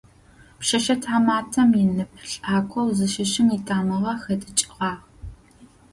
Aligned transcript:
Пшъэшъэ 0.59 0.95
тхьаматэм 1.01 1.69
инып 1.83 2.11
лӏакъоу 2.29 2.87
зыщыщым 2.97 3.47
итамыгъэ 3.57 4.13
хэдыкӏыгъагъ. 4.21 5.03